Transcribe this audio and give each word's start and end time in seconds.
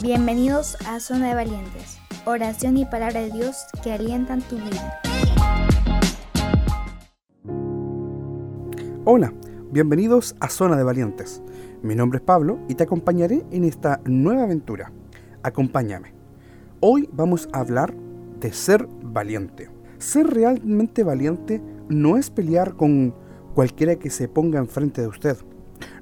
Bienvenidos 0.00 0.76
a 0.86 1.00
Zona 1.00 1.26
de 1.30 1.34
Valientes, 1.34 1.98
oración 2.24 2.76
y 2.76 2.84
palabra 2.84 3.20
de 3.20 3.32
Dios 3.32 3.66
que 3.82 3.90
alientan 3.90 4.40
tu 4.42 4.54
vida. 4.54 5.00
Hola, 9.04 9.32
bienvenidos 9.72 10.36
a 10.38 10.50
Zona 10.50 10.76
de 10.76 10.84
Valientes. 10.84 11.42
Mi 11.82 11.96
nombre 11.96 12.18
es 12.18 12.24
Pablo 12.24 12.60
y 12.68 12.76
te 12.76 12.84
acompañaré 12.84 13.44
en 13.50 13.64
esta 13.64 14.00
nueva 14.04 14.44
aventura. 14.44 14.92
Acompáñame. 15.42 16.14
Hoy 16.78 17.08
vamos 17.12 17.48
a 17.52 17.58
hablar 17.58 17.92
de 18.38 18.52
ser 18.52 18.86
valiente. 19.02 19.68
Ser 19.98 20.28
realmente 20.28 21.02
valiente 21.02 21.60
no 21.88 22.16
es 22.16 22.30
pelear 22.30 22.76
con 22.76 23.16
cualquiera 23.52 23.96
que 23.96 24.10
se 24.10 24.28
ponga 24.28 24.60
enfrente 24.60 25.00
de 25.00 25.08
usted. 25.08 25.36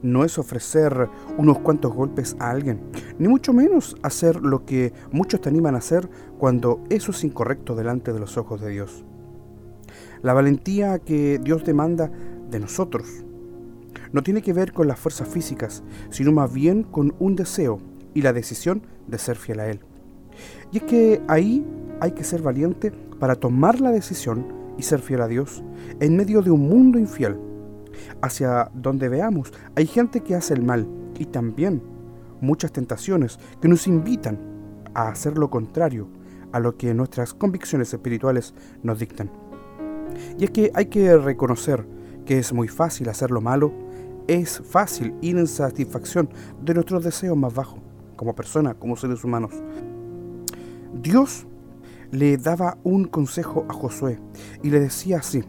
No 0.03 0.25
es 0.25 0.39
ofrecer 0.39 1.09
unos 1.39 1.59
cuantos 1.59 1.93
golpes 1.93 2.37
a 2.39 2.51
alguien, 2.51 2.81
ni 3.19 3.29
mucho 3.29 3.53
menos 3.53 3.97
hacer 4.03 4.37
lo 4.37 4.65
que 4.65 4.93
muchos 5.11 5.41
te 5.41 5.49
animan 5.49 5.75
a 5.75 5.79
hacer 5.79 6.09
cuando 6.39 6.83
eso 6.91 7.11
es 7.11 7.25
incorrecto 7.25 7.75
delante 7.75 8.13
de 8.13 8.21
los 8.21 8.37
ojos 8.37 8.61
de 8.61 8.71
Dios. 8.71 9.05
La 10.23 10.33
valentía 10.33 10.99
que 10.99 11.39
Dios 11.39 11.65
demanda 11.65 12.11
de 12.51 12.61
nosotros. 12.61 13.25
No 14.13 14.23
tiene 14.23 14.43
que 14.43 14.53
ver 14.53 14.73
con 14.73 14.89
las 14.89 14.99
fuerzas 14.99 15.29
físicas, 15.29 15.83
sino 16.11 16.33
más 16.33 16.53
bien 16.53 16.83
con 16.83 17.15
un 17.19 17.37
deseo 17.37 17.81
y 18.15 18.23
la 18.23 18.33
decisión 18.33 18.83
de 19.07 19.19
ser 19.19 19.37
fiel 19.37 19.61
a 19.61 19.69
Él. 19.69 19.81
Y 20.73 20.79
es 20.79 20.83
que 20.85 21.23
ahí 21.29 21.65
hay 22.01 22.13
que 22.13 22.25
ser 22.25 22.43
valiente 22.43 22.93
para 23.19 23.37
tomar 23.37 23.81
la 23.81 23.91
decisión 23.91 24.47
y 24.79 24.83
ser 24.83 25.01
fiel 25.01 25.23
a 25.23 25.29
Dios 25.29 25.63
en 26.01 26.17
medio 26.17 26.43
de 26.43 26.51
un 26.51 26.69
mundo 26.69 26.99
infiel. 26.99 27.37
Hacia 28.23 28.71
donde 28.75 29.09
veamos, 29.09 29.53
hay 29.75 29.87
gente 29.87 30.21
que 30.21 30.35
hace 30.35 30.55
el 30.55 30.63
mal 30.63 30.87
y 31.19 31.27
también 31.27 31.83
muchas 32.41 32.73
tentaciones 32.73 33.39
que 33.61 33.69
nos 33.69 33.87
invitan 33.87 34.39
a 34.95 35.09
hacer 35.09 35.39
lo 35.39 35.51
contrario 35.51 36.09
a 36.53 36.61
lo 36.61 36.77
que 36.77 36.95
nuestras 36.95 37.35
convicciones 37.35 37.93
espirituales 37.93 38.55
nos 38.83 38.99
dictan. 38.99 39.31
Y 40.39 40.45
es 40.45 40.51
que 40.51 40.71
hay 40.75 40.87
que 40.87 41.17
reconocer 41.17 41.87
que 42.25 42.39
es 42.39 42.53
muy 42.53 42.69
fácil 42.69 43.09
hacer 43.09 43.31
lo 43.31 43.41
malo, 43.41 43.73
es 44.27 44.63
fácil 44.65 45.15
ir 45.21 45.37
en 45.39 45.47
satisfacción 45.47 46.29
de 46.63 46.75
nuestros 46.75 47.05
deseos 47.05 47.37
más 47.37 47.55
bajos, 47.55 47.81
como 48.17 48.35
personas, 48.35 48.77
como 48.77 48.97
seres 48.97 49.23
humanos. 49.23 49.53
Dios 50.95 51.47
le 52.11 52.37
daba 52.37 52.79
un 52.83 53.05
consejo 53.05 53.67
a 53.69 53.73
Josué 53.73 54.19
y 54.63 54.71
le 54.71 54.81
decía 54.81 55.19
así, 55.19 55.45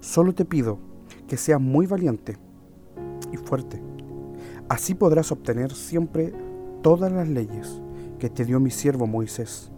solo 0.00 0.34
te 0.34 0.44
pido 0.44 0.78
que 1.26 1.36
seas 1.36 1.60
muy 1.60 1.86
valiente 1.86 2.36
y 3.32 3.36
fuerte. 3.36 3.80
Así 4.68 4.94
podrás 4.94 5.30
obtener 5.32 5.72
siempre 5.72 6.32
todas 6.82 7.12
las 7.12 7.28
leyes 7.28 7.80
que 8.18 8.30
te 8.30 8.44
dio 8.44 8.60
mi 8.60 8.70
siervo 8.70 9.06
Moisés. 9.06 9.70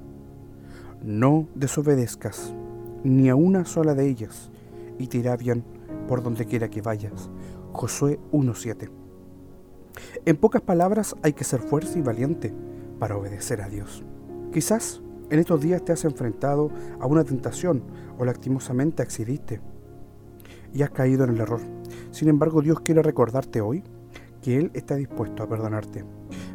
No 1.02 1.48
desobedezcas 1.55 2.55
ni 3.05 3.28
a 3.28 3.36
una 3.36 3.64
sola 3.64 3.94
de 3.94 4.08
ellas 4.08 4.50
y 4.98 5.06
te 5.08 5.19
irá 5.19 5.36
bien 5.36 5.64
por 6.08 6.22
donde 6.22 6.47
quiera 6.47 6.69
que 6.69 6.83
vayas. 6.83 7.30
Josué 7.72 8.19
1.7. 8.33 8.91
En 10.24 10.36
pocas 10.36 10.62
palabras 10.62 11.14
hay 11.22 11.33
que 11.33 11.44
ser 11.44 11.61
fuerte 11.61 11.98
y 11.98 12.02
valiente 12.02 12.52
para 12.98 13.17
obedecer 13.17 13.62
a 13.62 13.69
Dios. 13.69 14.05
Quizás 14.52 15.02
en 15.30 15.39
estos 15.39 15.61
días 15.61 15.84
te 15.84 15.92
has 15.92 16.05
enfrentado 16.05 16.70
a 17.00 17.06
una 17.06 17.24
tentación 17.24 17.83
o 18.19 18.24
lastimosamente 18.24 19.02
accediste 19.02 19.61
y 20.75 20.83
has 20.83 20.91
caído 20.91 21.25
en 21.25 21.31
el 21.31 21.41
error. 21.41 21.61
Sin 22.11 22.28
embargo, 22.28 22.62
Dios 22.62 22.81
quiere 22.81 23.03
recordarte 23.03 23.61
hoy 23.61 23.83
que 24.42 24.56
Él 24.56 24.70
está 24.75 24.95
dispuesto 24.97 25.42
a 25.42 25.48
perdonarte, 25.48 26.05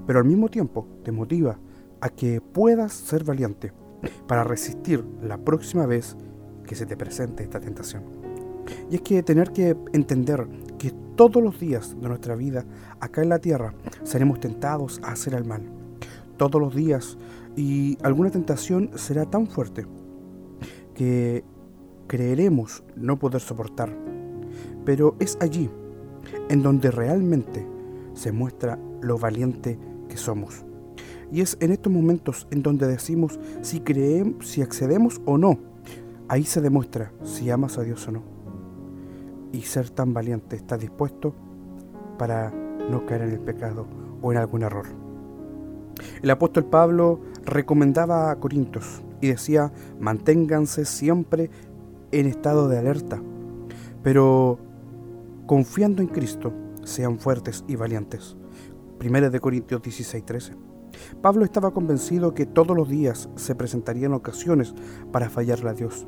pero 0.06 0.20
al 0.20 0.26
mismo 0.26 0.50
tiempo 0.50 0.88
te 1.04 1.12
motiva 1.12 1.60
a 2.00 2.10
que 2.10 2.42
puedas 2.42 2.94
ser 2.94 3.24
valiente 3.24 3.74
para 4.28 4.44
resistir 4.44 5.06
la 5.22 5.38
próxima 5.38 5.86
vez 5.86 6.16
que 6.66 6.76
se 6.76 6.86
te 6.86 6.98
presente 6.98 7.44
esta 7.44 7.60
tentación. 7.60 8.04
Y 8.90 8.96
es 8.96 9.02
que 9.02 9.22
tener 9.24 9.52
que 9.52 9.76
entender 9.94 10.48
que 10.78 10.92
todos 11.16 11.44
los 11.44 11.60
días 11.60 11.96
de 12.00 12.08
nuestra 12.08 12.36
vida 12.36 12.66
acá 13.00 13.22
en 13.22 13.30
la 13.30 13.40
tierra 13.40 13.74
seremos 14.04 14.40
tentados 14.40 15.00
a 15.04 15.12
hacer 15.12 15.34
el 15.34 15.46
mal. 15.46 15.64
Todos 16.38 16.60
los 16.60 16.74
días 16.74 17.18
y 17.56 17.98
alguna 18.02 18.32
tentación 18.32 18.92
será 18.96 19.26
tan 19.26 19.48
fuerte 19.48 19.86
que 20.96 21.44
creeremos 22.12 22.84
no 22.98 23.18
poder 23.18 23.40
soportar. 23.40 23.90
Pero 24.84 25.16
es 25.20 25.38
allí 25.40 25.70
en 26.50 26.62
donde 26.62 26.92
realmente 26.92 27.66
se 28.16 28.34
muestra 28.34 28.78
lo 29.00 29.18
valiente 29.18 29.80
que 30.10 30.18
somos. 30.18 30.66
Y 31.32 31.40
es 31.40 31.56
en 31.62 31.72
estos 31.72 31.94
momentos 31.94 32.50
en 32.52 32.64
donde 32.64 32.86
decimos 32.86 33.40
si 33.62 33.80
creemos, 33.80 34.46
si 34.46 34.62
accedemos 34.62 35.22
o 35.24 35.38
no. 35.38 35.58
Ahí 36.28 36.44
se 36.44 36.60
demuestra 36.60 37.14
si 37.24 37.50
amas 37.50 37.78
a 37.78 37.84
Dios 37.84 38.06
o 38.10 38.12
no 38.12 38.24
y 39.54 39.62
ser 39.62 39.90
tan 39.90 40.14
valiente 40.14 40.58
está 40.58 40.78
dispuesto 40.78 41.34
para 42.18 42.52
no 42.90 43.06
caer 43.06 43.22
en 43.22 43.32
el 43.32 43.40
pecado 43.40 43.88
o 44.22 44.34
en 44.34 44.38
algún 44.38 44.64
error. 44.64 44.88
El 46.22 46.30
apóstol 46.30 46.66
Pablo 46.66 47.22
recomendaba 47.46 48.32
a 48.32 48.36
Corintios 48.36 49.02
y 49.22 49.28
decía, 49.28 49.72
manténganse 50.00 50.84
siempre 50.84 51.50
en 52.12 52.28
estado 52.28 52.68
de 52.68 52.78
alerta, 52.78 53.22
pero 54.04 54.60
confiando 55.46 56.02
en 56.02 56.08
Cristo, 56.08 56.54
sean 56.84 57.20
fuertes 57.20 57.64
y 57.68 57.76
valientes. 57.76 58.36
Primera 58.98 59.30
de 59.30 59.40
Corintios 59.40 59.82
16:13. 59.82 60.56
Pablo 61.22 61.46
estaba 61.46 61.72
convencido 61.72 62.34
que 62.34 62.46
todos 62.46 62.76
los 62.76 62.90
días 62.90 63.30
se 63.36 63.56
presentarían 63.56 64.14
ocasiones 64.14 64.74
para 65.12 65.30
fallarle 65.30 65.70
a 65.70 65.74
Dios. 65.74 66.06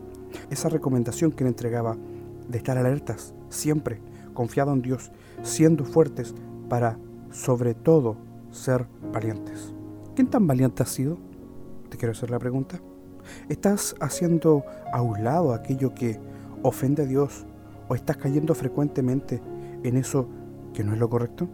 Esa 0.49 0.69
recomendación 0.69 1.31
que 1.31 1.43
le 1.43 1.49
entregaba 1.49 1.97
de 2.47 2.57
estar 2.57 2.77
alertas, 2.77 3.33
siempre 3.49 4.01
confiado 4.33 4.73
en 4.73 4.81
Dios, 4.81 5.11
siendo 5.43 5.85
fuertes 5.85 6.33
para, 6.69 6.97
sobre 7.31 7.73
todo, 7.73 8.17
ser 8.51 8.87
valientes. 9.11 9.73
¿Quién 10.15 10.27
tan 10.27 10.47
valiente 10.47 10.83
has 10.83 10.89
sido? 10.89 11.17
Te 11.89 11.97
quiero 11.97 12.11
hacer 12.11 12.29
la 12.29 12.39
pregunta. 12.39 12.81
¿Estás 13.49 13.95
haciendo 13.99 14.63
a 14.91 15.01
un 15.01 15.23
lado 15.23 15.53
aquello 15.53 15.93
que 15.93 16.19
ofende 16.61 17.03
a 17.03 17.05
Dios 17.05 17.45
o 17.87 17.95
estás 17.95 18.17
cayendo 18.17 18.55
frecuentemente 18.55 19.41
en 19.83 19.97
eso 19.97 20.27
que 20.73 20.83
no 20.83 20.93
es 20.93 20.99
lo 20.99 21.09
correcto? 21.09 21.47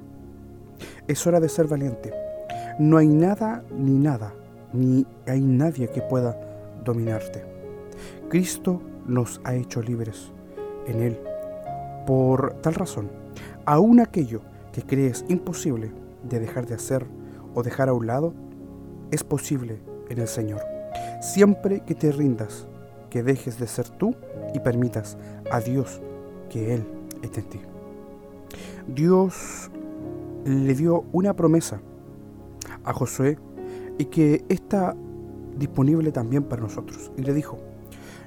Es 1.07 1.25
hora 1.27 1.39
de 1.39 1.49
ser 1.49 1.67
valiente. 1.67 2.13
No 2.79 2.97
hay 2.97 3.07
nada 3.07 3.63
ni 3.77 3.97
nada, 3.97 4.33
ni 4.73 5.05
hay 5.27 5.41
nadie 5.41 5.89
que 5.89 6.01
pueda 6.01 6.39
dominarte. 6.83 7.43
Cristo 8.29 8.81
nos 9.05 9.41
ha 9.43 9.55
hecho 9.55 9.81
libres 9.81 10.31
en 10.87 11.01
Él. 11.01 11.19
Por 12.05 12.53
tal 12.61 12.75
razón, 12.75 13.09
aún 13.65 13.99
aquello 13.99 14.41
que 14.71 14.83
crees 14.83 15.25
imposible 15.27 15.91
de 16.23 16.39
dejar 16.39 16.65
de 16.65 16.75
hacer 16.75 17.05
o 17.53 17.63
dejar 17.63 17.89
a 17.89 17.93
un 17.93 18.07
lado, 18.07 18.33
es 19.11 19.23
posible 19.23 19.79
en 20.09 20.19
el 20.19 20.27
Señor. 20.27 20.78
Siempre 21.21 21.81
que 21.81 21.95
te 21.95 22.11
rindas, 22.11 22.67
que 23.09 23.23
dejes 23.23 23.59
de 23.59 23.67
ser 23.67 23.89
tú 23.89 24.15
y 24.53 24.59
permitas 24.59 25.17
a 25.51 25.59
Dios 25.59 26.01
que 26.49 26.75
Él 26.75 26.85
esté 27.21 27.41
en 27.41 27.49
ti. 27.49 27.59
Dios 28.87 29.69
le 30.45 30.73
dio 30.73 31.05
una 31.11 31.35
promesa 31.35 31.81
a 32.83 32.93
Josué 32.93 33.37
y 33.97 34.05
que 34.05 34.45
está 34.49 34.95
disponible 35.57 36.11
también 36.11 36.43
para 36.43 36.61
nosotros. 36.61 37.11
Y 37.17 37.23
le 37.23 37.33
dijo, 37.33 37.57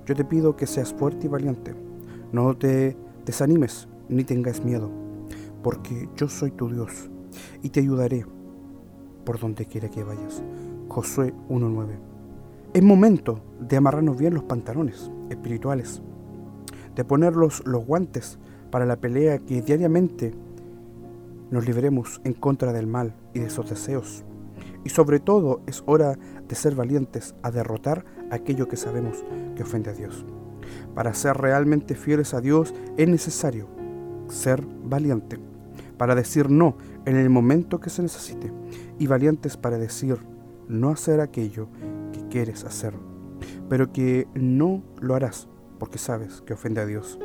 yo 0.06 0.14
te 0.14 0.24
pido 0.24 0.56
que 0.56 0.66
seas 0.66 0.92
fuerte 0.92 1.26
y 1.26 1.28
valiente 1.28 1.74
no 2.32 2.56
te 2.56 2.96
desanimes 3.26 3.88
ni 4.08 4.24
tengas 4.24 4.64
miedo, 4.64 4.90
porque 5.62 6.08
yo 6.16 6.28
soy 6.28 6.50
tu 6.50 6.70
Dios 6.70 7.10
y 7.62 7.68
te 7.68 7.80
ayudaré 7.80 8.24
por 9.24 9.38
donde 9.38 9.66
quiera 9.66 9.90
que 9.90 10.02
vayas. 10.02 10.42
Josué 10.88 11.34
1.9. 11.50 12.11
Es 12.74 12.82
momento 12.82 13.38
de 13.60 13.76
amarrarnos 13.76 14.16
bien 14.16 14.32
los 14.32 14.44
pantalones 14.44 15.10
espirituales, 15.28 16.00
de 16.96 17.04
ponerlos 17.04 17.62
los 17.66 17.84
guantes 17.84 18.38
para 18.70 18.86
la 18.86 18.96
pelea 18.96 19.38
que 19.40 19.60
diariamente 19.60 20.32
nos 21.50 21.66
libremos 21.66 22.22
en 22.24 22.32
contra 22.32 22.72
del 22.72 22.86
mal 22.86 23.14
y 23.34 23.40
de 23.40 23.50
sus 23.50 23.68
deseos. 23.68 24.24
Y 24.84 24.88
sobre 24.88 25.20
todo 25.20 25.60
es 25.66 25.82
hora 25.84 26.16
de 26.48 26.54
ser 26.54 26.74
valientes 26.74 27.34
a 27.42 27.50
derrotar 27.50 28.06
aquello 28.30 28.68
que 28.68 28.78
sabemos 28.78 29.22
que 29.54 29.64
ofende 29.64 29.90
a 29.90 29.92
Dios. 29.92 30.24
Para 30.94 31.12
ser 31.12 31.36
realmente 31.36 31.94
fieles 31.94 32.32
a 32.32 32.40
Dios 32.40 32.72
es 32.96 33.06
necesario 33.06 33.68
ser 34.28 34.66
valiente, 34.82 35.38
para 35.98 36.14
decir 36.14 36.48
no 36.48 36.78
en 37.04 37.16
el 37.16 37.28
momento 37.28 37.80
que 37.80 37.90
se 37.90 38.00
necesite 38.00 38.50
y 38.98 39.08
valientes 39.08 39.58
para 39.58 39.76
decir 39.76 40.16
no 40.68 40.88
hacer 40.88 41.20
aquello 41.20 41.68
que 41.68 41.91
quieres 42.32 42.64
hacer, 42.64 42.94
pero 43.68 43.92
que 43.92 44.26
no 44.34 44.82
lo 45.02 45.14
harás 45.14 45.48
porque 45.78 45.98
sabes 45.98 46.40
que 46.40 46.54
ofende 46.54 46.80
a 46.80 46.86
Dios. 46.86 47.18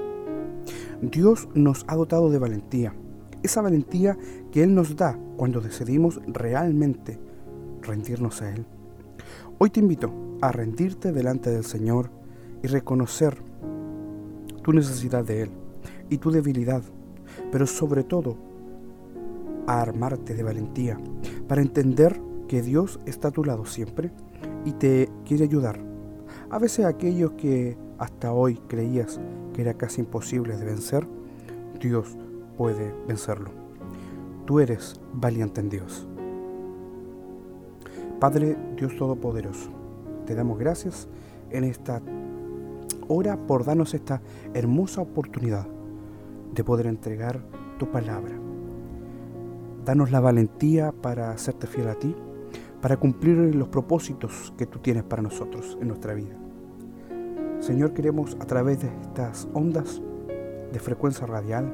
Dios 1.01 1.47
nos 1.53 1.85
ha 1.87 1.95
dotado 1.95 2.29
de 2.29 2.39
valentía, 2.39 2.93
esa 3.41 3.61
valentía 3.61 4.17
que 4.51 4.63
Él 4.63 4.75
nos 4.75 4.97
da 4.97 5.17
cuando 5.37 5.61
decidimos 5.61 6.19
realmente 6.27 7.17
rendirnos 7.81 8.41
a 8.41 8.53
Él. 8.53 8.65
Hoy 9.59 9.69
te 9.69 9.79
invito 9.79 10.11
a 10.41 10.51
rendirte 10.51 11.13
delante 11.13 11.51
del 11.51 11.63
Señor 11.63 12.09
y 12.61 12.67
reconocer 12.67 13.37
tu 14.61 14.73
necesidad 14.73 15.23
de 15.23 15.43
Él 15.43 15.51
y 16.09 16.17
tu 16.17 16.31
debilidad, 16.31 16.81
pero 17.49 17.65
sobre 17.65 18.03
todo 18.03 18.35
a 19.67 19.81
armarte 19.81 20.33
de 20.33 20.43
valentía 20.43 20.99
para 21.47 21.61
entender 21.61 22.19
que 22.49 22.61
Dios 22.61 22.99
está 23.05 23.29
a 23.29 23.31
tu 23.31 23.45
lado 23.45 23.65
siempre 23.65 24.11
y 24.67 24.73
te 24.73 25.09
quiere 25.25 25.45
ayudar. 25.45 25.79
A 26.49 26.59
veces 26.59 26.85
aquellos 26.85 27.31
que 27.33 27.77
hasta 27.97 28.33
hoy 28.33 28.59
creías 28.67 29.17
que 29.53 29.61
era 29.61 29.75
casi 29.75 30.01
imposible 30.01 30.57
de 30.57 30.65
vencer, 30.65 31.07
Dios 31.79 32.17
puede 32.57 32.93
vencerlo. 33.07 33.49
Tú 34.45 34.59
eres 34.59 34.99
valiente 35.13 35.61
en 35.61 35.69
Dios. 35.69 36.05
Padre 38.19 38.57
Dios 38.75 38.97
Todopoderoso, 38.97 39.69
te 40.25 40.35
damos 40.35 40.59
gracias 40.59 41.07
en 41.49 41.63
esta 41.63 42.01
hora 43.07 43.37
por 43.37 43.63
darnos 43.63 43.93
esta 43.93 44.21
hermosa 44.53 44.99
oportunidad 44.99 45.65
de 46.53 46.63
poder 46.65 46.87
entregar 46.87 47.39
tu 47.79 47.89
palabra. 47.89 48.35
Danos 49.85 50.11
la 50.11 50.19
valentía 50.19 50.91
para 50.91 51.31
hacerte 51.31 51.67
fiel 51.67 51.87
a 51.87 51.95
ti, 51.95 52.13
para 52.87 53.01
cumplir 53.01 53.53
los 53.53 53.67
propósitos 53.67 54.53
que 54.57 54.65
tú 54.65 54.79
tienes 54.79 55.03
para 55.03 55.21
nosotros 55.21 55.77
en 55.81 55.89
nuestra 55.89 56.13
vida. 56.13 56.37
Señor, 57.59 57.91
queremos 57.91 58.37
a 58.39 58.45
través 58.45 58.79
de 58.79 58.87
estas 59.01 59.45
ondas 59.53 60.01
de 60.71 60.79
frecuencia 60.79 61.27
radial 61.27 61.69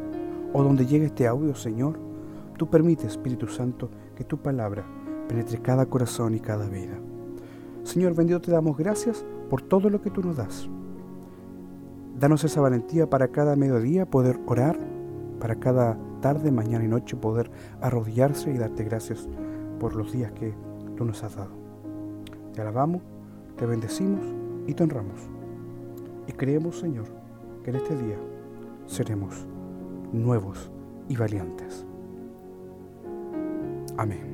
o 0.54 0.64
donde 0.64 0.88
llegue 0.88 1.06
este 1.06 1.28
audio, 1.28 1.54
Señor, 1.54 2.00
tú 2.58 2.68
permites, 2.68 3.12
Espíritu 3.12 3.46
Santo, 3.46 3.92
que 4.16 4.24
tu 4.24 4.40
palabra 4.40 4.88
penetre 5.28 5.60
cada 5.60 5.86
corazón 5.86 6.34
y 6.34 6.40
cada 6.40 6.68
vida. 6.68 6.98
Señor 7.84 8.16
bendito, 8.16 8.42
te 8.42 8.50
damos 8.50 8.76
gracias 8.76 9.24
por 9.52 9.62
todo 9.62 9.92
lo 9.92 10.02
que 10.02 10.10
tú 10.10 10.24
nos 10.24 10.38
das. 10.38 10.68
Danos 12.20 12.44
esa 12.44 12.60
valentía 12.60 13.08
para 13.08 13.28
cada 13.28 13.56
mediodía 13.56 14.08
poder 14.08 14.40
orar, 14.48 14.80
para 15.40 15.60
cada 15.60 15.96
tarde, 16.22 16.52
mañana 16.52 16.86
y 16.86 16.88
noche 16.88 17.16
poder 17.16 17.52
arrodillarse 17.82 18.52
y 18.52 18.58
darte 18.58 18.84
gracias 18.84 19.30
por 19.80 19.96
los 19.96 20.12
días 20.12 20.32
que 20.32 20.56
tú 20.96 21.06
nos 21.06 21.24
has 21.24 21.36
dado. 21.36 21.52
Te 22.54 22.62
alabamos, 22.62 23.02
te 23.58 23.66
bendecimos 23.66 24.26
y 24.68 24.74
te 24.74 24.84
honramos. 24.84 25.22
Y 26.28 26.32
creemos, 26.34 26.80
Señor, 26.80 27.06
que 27.64 27.72
en 27.72 27.78
este 27.78 27.96
día 27.96 28.18
seremos 28.86 29.46
nuevos 30.12 30.72
y 31.10 31.16
valientes. 31.16 31.86
Amén. 33.98 34.34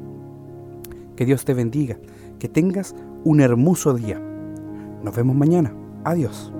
Que 1.15 1.25
Dios 1.25 1.43
te 1.45 1.53
bendiga, 1.53 1.97
que 2.37 2.47
tengas 2.47 2.95
un 3.23 3.41
hermoso 3.41 3.93
día. 3.93 4.19
Nos 5.03 5.15
vemos 5.15 5.35
mañana. 5.35 5.73
Adiós. 6.03 6.53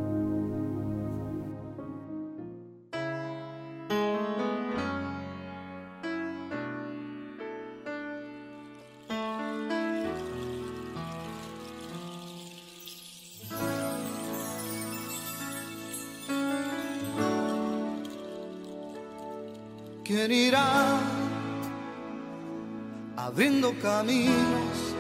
¿Quién 20.10 20.32
irá 20.32 20.98
abriendo 23.16 23.76
caminos, 23.80 24.96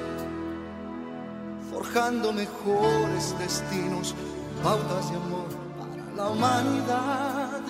forjando 1.71 2.31
mejores 2.31 3.35
destinos, 3.39 4.13
pautas 4.61 5.09
de 5.09 5.15
amor 5.17 5.47
para 5.79 6.13
la 6.15 6.29
humanidad? 6.29 7.61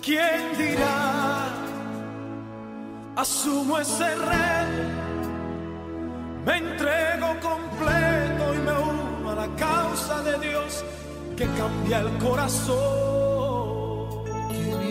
¿Quién 0.00 0.56
dirá? 0.56 1.50
Asumo 3.16 3.78
ese 3.78 4.14
rey, 4.14 4.72
me 6.46 6.56
entrego 6.56 7.38
completo 7.42 8.54
y 8.54 8.58
me 8.64 8.72
uno 8.72 9.30
a 9.30 9.34
la 9.34 9.56
causa 9.56 10.22
de 10.22 10.38
Dios 10.38 10.82
que 11.36 11.44
cambia 11.48 11.98
el 11.98 12.16
corazón. 12.16 13.31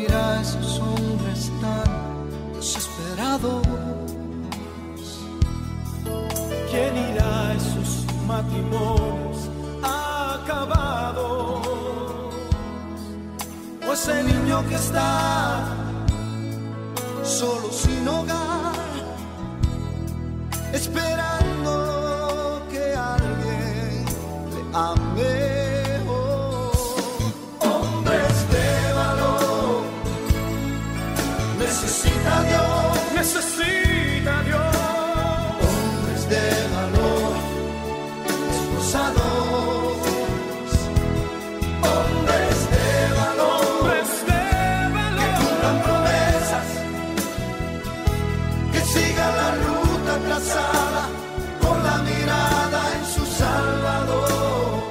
¿Quién 0.01 0.13
irá 0.13 0.39
a 0.39 0.41
esos 0.41 0.79
hombres 0.79 1.51
tan 1.61 1.83
desesperados? 2.55 3.61
¿Quién 6.71 6.97
irá 6.97 7.49
a 7.49 7.53
esos 7.53 8.05
matrimonios 8.25 9.49
acabados? 9.83 11.67
O 13.87 13.93
ese 13.93 14.23
niño 14.23 14.67
que 14.69 14.75
está 14.75 15.67
solo 17.23 17.71
sin 17.71 18.07
hogar, 18.07 18.73
esperando 20.73 21.30
ruta 50.11 50.27
trazada 50.27 51.09
con 51.61 51.83
la 51.83 51.97
mirada 51.99 52.81
en 52.97 53.05
su 53.05 53.25
Salvador. 53.25 54.81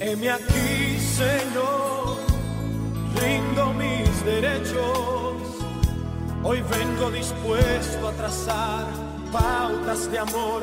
Heme 0.00 0.30
aquí, 0.30 0.98
Señor, 1.00 2.18
rindo 3.20 3.72
mis 3.74 4.24
derechos. 4.24 5.34
Hoy 6.42 6.62
vengo 6.70 7.10
dispuesto 7.10 8.08
a 8.08 8.12
trazar 8.12 9.13
pautas 9.34 10.10
de 10.10 10.18
amor 10.18 10.62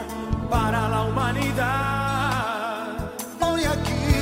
para 0.49 0.87
la 0.87 1.01
humanidad. 1.03 2.97
Hoy 3.41 3.63
aquí 3.65 4.15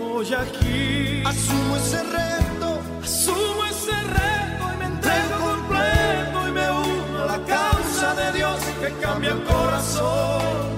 Hoy 0.00 0.34
aquí 0.34 1.22
asumo 1.24 1.76
ese 1.76 2.02
reto, 2.02 2.68
asumo 3.04 3.64
ese 3.70 3.96
reto 4.18 4.64
y 4.74 4.76
me 4.78 4.86
entrego 4.86 5.36
completo 5.50 6.48
y 6.48 6.52
me 6.58 6.70
uno 6.70 7.22
a 7.22 7.26
la 7.26 7.40
causa 7.44 8.14
de 8.14 8.32
Dios 8.38 8.58
que 8.80 8.90
cambia 9.04 9.30
el 9.32 9.42
corazón. 9.44 10.75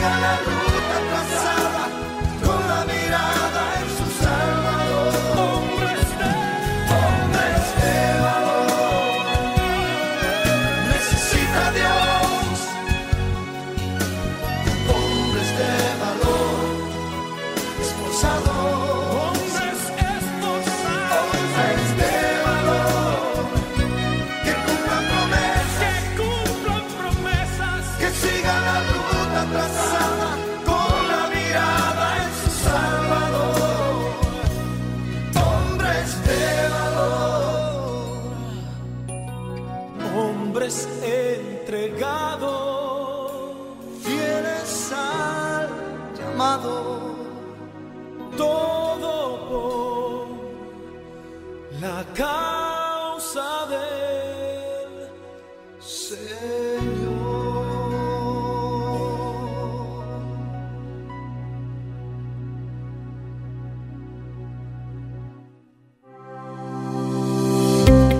gonna 0.00 0.40
lose. 0.46 0.59